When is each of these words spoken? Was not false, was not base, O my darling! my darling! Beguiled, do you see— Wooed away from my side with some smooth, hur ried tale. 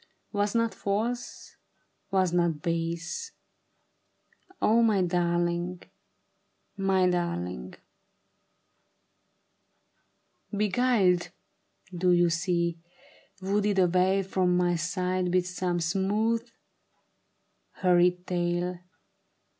Was 0.31 0.55
not 0.55 0.73
false, 0.73 1.57
was 2.09 2.33
not 2.33 2.63
base, 2.63 3.33
O 4.59 4.81
my 4.81 5.03
darling! 5.03 5.83
my 6.75 7.07
darling! 7.07 7.75
Beguiled, 10.57 11.29
do 11.95 12.09
you 12.13 12.31
see— 12.31 12.79
Wooed 13.43 13.77
away 13.77 14.23
from 14.23 14.57
my 14.57 14.75
side 14.75 15.31
with 15.31 15.45
some 15.45 15.79
smooth, 15.79 16.49
hur 17.73 17.95
ried 17.97 18.25
tale. 18.25 18.79